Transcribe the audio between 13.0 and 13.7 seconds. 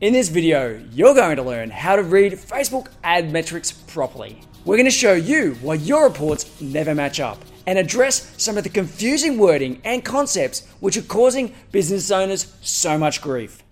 grief.